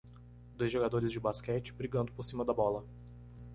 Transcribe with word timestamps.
Dois 0.55 0.71
jogadores 0.71 1.11
de 1.11 1.19
basquete, 1.19 1.73
brigando 1.73 2.11
por 2.11 2.23
cima 2.23 2.43
da 2.43 2.51
bola. 2.55 2.83